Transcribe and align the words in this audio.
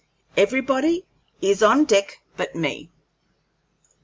Everybody 0.35 1.05
is 1.43 1.61
on 1.61 1.85
deck 1.85 2.21
but 2.35 2.55
me. 2.55 2.89